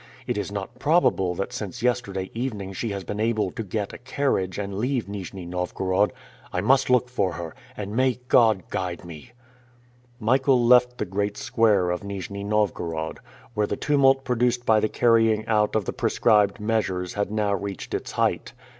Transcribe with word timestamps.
It 0.25 0.35
is 0.35 0.51
not 0.51 0.79
probable 0.79 1.35
that 1.35 1.53
since 1.53 1.83
yesterday 1.83 2.31
evening 2.33 2.73
she 2.73 2.89
has 2.89 3.03
been 3.03 3.19
able 3.19 3.51
to 3.51 3.61
get 3.61 3.93
a 3.93 3.99
carriage 3.99 4.57
and 4.57 4.79
leave 4.79 5.05
Nijni 5.07 5.45
Novgorod. 5.45 6.11
I 6.51 6.59
must 6.59 6.89
look 6.89 7.07
for 7.07 7.33
her. 7.33 7.53
And 7.77 7.95
may 7.95 8.19
God 8.27 8.63
guide 8.71 9.05
me!" 9.05 9.29
Michael 10.19 10.65
left 10.65 10.97
the 10.97 11.05
great 11.05 11.37
square 11.37 11.91
of 11.91 12.01
Nijni 12.03 12.43
Novgorod, 12.43 13.19
where 13.53 13.67
the 13.67 13.77
tumult 13.77 14.23
produced 14.23 14.65
by 14.65 14.79
the 14.79 14.89
carrying 14.89 15.45
out 15.45 15.75
of 15.75 15.85
the 15.85 15.93
prescribed 15.93 16.59
measures 16.59 17.13
had 17.13 17.29
now 17.31 17.53
reached 17.53 17.93
its 17.93 18.13
height. 18.13 18.53